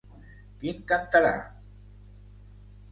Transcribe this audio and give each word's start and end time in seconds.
Quin 0.63 0.79
cantarà? 0.93 1.35